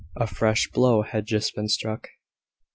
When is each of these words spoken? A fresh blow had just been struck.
A 0.15 0.25
fresh 0.25 0.67
blow 0.67 1.03
had 1.03 1.27
just 1.27 1.53
been 1.53 1.67
struck. 1.67 2.09